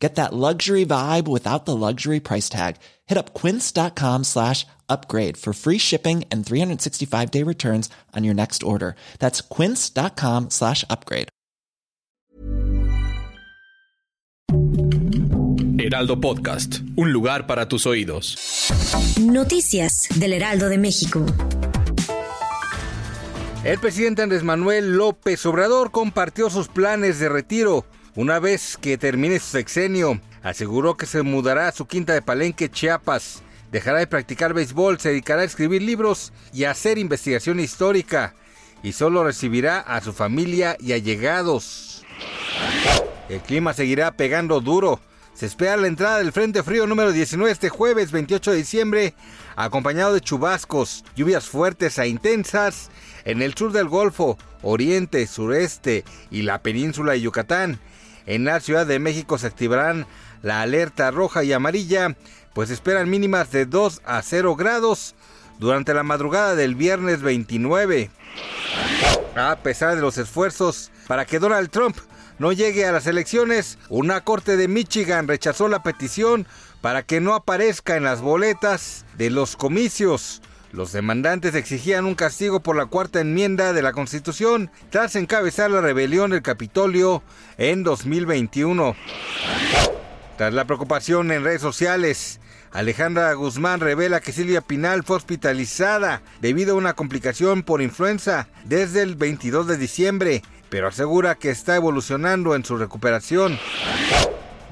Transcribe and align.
Get 0.00 0.14
that 0.14 0.32
luxury 0.32 0.86
vibe 0.86 1.28
without 1.28 1.66
the 1.66 1.76
luxury 1.76 2.20
price 2.20 2.48
tag. 2.48 2.76
Hit 3.06 3.18
up 3.18 3.34
quince.com 3.34 4.24
slash 4.24 4.66
upgrade 4.88 5.36
for 5.36 5.52
free 5.52 5.78
shipping 5.78 6.24
and 6.32 6.44
365 6.44 7.30
day 7.30 7.44
returns 7.44 7.90
on 8.16 8.24
your 8.24 8.34
next 8.34 8.62
order. 8.62 8.96
That's 9.18 9.42
quince.com 9.42 10.48
slash 10.50 10.84
upgrade. 10.88 11.28
Heraldo 15.82 16.20
Podcast, 16.20 16.80
un 16.96 17.12
lugar 17.12 17.46
para 17.46 17.66
tus 17.66 17.86
oídos. 17.86 18.36
Noticias 19.20 20.08
del 20.16 20.34
Heraldo 20.34 20.68
de 20.68 20.78
México. 20.78 21.24
El 23.64 23.78
presidente 23.78 24.22
Andrés 24.22 24.42
Manuel 24.42 24.96
López 24.96 25.44
Obrador 25.46 25.90
compartió 25.90 26.48
sus 26.48 26.68
planes 26.68 27.18
de 27.18 27.28
retiro 27.28 27.84
una 28.16 28.38
vez 28.38 28.76
que 28.76 28.98
termine 28.98 29.38
su 29.38 29.46
sexenio. 29.46 30.20
Aseguró 30.42 30.96
que 30.96 31.06
se 31.06 31.22
mudará 31.22 31.68
a 31.68 31.72
su 31.72 31.86
quinta 31.86 32.12
de 32.12 32.22
Palenque, 32.22 32.70
Chiapas. 32.70 33.42
Dejará 33.70 33.98
de 33.98 34.06
practicar 34.06 34.52
béisbol, 34.52 34.98
se 34.98 35.10
dedicará 35.10 35.42
a 35.42 35.44
escribir 35.44 35.82
libros 35.82 36.32
y 36.52 36.64
a 36.64 36.72
hacer 36.72 36.98
investigación 36.98 37.60
histórica. 37.60 38.34
Y 38.82 38.92
solo 38.92 39.22
recibirá 39.22 39.80
a 39.80 40.00
su 40.00 40.12
familia 40.12 40.76
y 40.80 40.92
allegados. 40.92 42.04
El 43.28 43.40
clima 43.40 43.74
seguirá 43.74 44.12
pegando 44.12 44.60
duro. 44.60 45.00
Se 45.40 45.46
espera 45.46 45.78
la 45.78 45.86
entrada 45.86 46.18
del 46.18 46.32
Frente 46.32 46.62
Frío 46.62 46.86
número 46.86 47.12
19 47.12 47.50
este 47.50 47.70
jueves 47.70 48.12
28 48.12 48.50
de 48.50 48.56
diciembre, 48.58 49.14
acompañado 49.56 50.12
de 50.12 50.20
chubascos, 50.20 51.02
lluvias 51.16 51.48
fuertes 51.48 51.96
e 51.96 52.06
intensas 52.08 52.90
en 53.24 53.40
el 53.40 53.54
sur 53.54 53.72
del 53.72 53.88
Golfo, 53.88 54.36
oriente, 54.60 55.26
sureste 55.26 56.04
y 56.30 56.42
la 56.42 56.60
península 56.60 57.12
de 57.12 57.22
Yucatán. 57.22 57.80
En 58.26 58.44
la 58.44 58.60
Ciudad 58.60 58.86
de 58.86 58.98
México 58.98 59.38
se 59.38 59.46
activarán 59.46 60.04
la 60.42 60.60
alerta 60.60 61.10
roja 61.10 61.42
y 61.42 61.54
amarilla, 61.54 62.18
pues 62.52 62.68
esperan 62.68 63.08
mínimas 63.08 63.50
de 63.50 63.64
2 63.64 64.02
a 64.04 64.20
0 64.20 64.56
grados 64.56 65.14
durante 65.58 65.94
la 65.94 66.02
madrugada 66.02 66.54
del 66.54 66.74
viernes 66.74 67.22
29. 67.22 68.10
A 69.36 69.56
pesar 69.56 69.94
de 69.94 70.00
los 70.00 70.18
esfuerzos 70.18 70.90
para 71.06 71.24
que 71.24 71.38
Donald 71.38 71.70
Trump 71.70 71.96
no 72.38 72.52
llegue 72.52 72.86
a 72.86 72.92
las 72.92 73.06
elecciones, 73.06 73.78
una 73.88 74.22
corte 74.22 74.56
de 74.56 74.68
Michigan 74.68 75.28
rechazó 75.28 75.68
la 75.68 75.82
petición 75.82 76.46
para 76.80 77.02
que 77.02 77.20
no 77.20 77.34
aparezca 77.34 77.96
en 77.96 78.04
las 78.04 78.20
boletas 78.20 79.04
de 79.18 79.30
los 79.30 79.56
comicios. 79.56 80.40
Los 80.72 80.92
demandantes 80.92 81.54
exigían 81.54 82.06
un 82.06 82.14
castigo 82.14 82.60
por 82.60 82.76
la 82.76 82.86
cuarta 82.86 83.20
enmienda 83.20 83.72
de 83.72 83.82
la 83.82 83.92
Constitución 83.92 84.70
tras 84.90 85.16
encabezar 85.16 85.70
la 85.70 85.80
rebelión 85.80 86.30
del 86.30 86.42
Capitolio 86.42 87.22
en 87.58 87.82
2021. 87.82 88.94
Tras 90.40 90.54
la 90.54 90.64
preocupación 90.64 91.32
en 91.32 91.44
redes 91.44 91.60
sociales, 91.60 92.40
Alejandra 92.72 93.30
Guzmán 93.34 93.78
revela 93.78 94.20
que 94.20 94.32
Silvia 94.32 94.62
Pinal 94.62 95.02
fue 95.02 95.16
hospitalizada 95.16 96.22
debido 96.40 96.72
a 96.72 96.78
una 96.78 96.94
complicación 96.94 97.62
por 97.62 97.82
influenza 97.82 98.48
desde 98.64 99.02
el 99.02 99.16
22 99.16 99.66
de 99.66 99.76
diciembre, 99.76 100.42
pero 100.70 100.88
asegura 100.88 101.34
que 101.34 101.50
está 101.50 101.76
evolucionando 101.76 102.54
en 102.54 102.64
su 102.64 102.78
recuperación. 102.78 103.58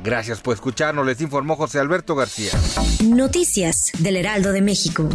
Gracias 0.02 0.40
por 0.40 0.54
escucharnos, 0.54 1.04
les 1.04 1.20
informó 1.20 1.54
José 1.54 1.80
Alberto 1.80 2.14
García. 2.14 2.52
Noticias 3.04 3.92
del 3.98 4.16
Heraldo 4.16 4.52
de 4.52 4.62
México. 4.62 5.06